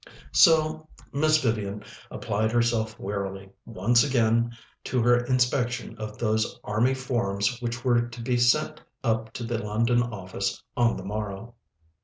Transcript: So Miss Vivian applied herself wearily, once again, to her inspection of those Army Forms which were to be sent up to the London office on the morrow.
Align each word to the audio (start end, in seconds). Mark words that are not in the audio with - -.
So 0.31 0.87
Miss 1.13 1.39
Vivian 1.43 1.83
applied 2.09 2.51
herself 2.51 2.97
wearily, 2.99 3.51
once 3.65 4.03
again, 4.03 4.49
to 4.85 4.99
her 5.03 5.17
inspection 5.25 5.95
of 5.99 6.17
those 6.17 6.59
Army 6.63 6.95
Forms 6.95 7.61
which 7.61 7.85
were 7.85 8.07
to 8.07 8.21
be 8.23 8.37
sent 8.37 8.81
up 9.03 9.31
to 9.33 9.43
the 9.43 9.59
London 9.59 10.01
office 10.01 10.63
on 10.75 10.97
the 10.97 11.05
morrow. 11.05 11.53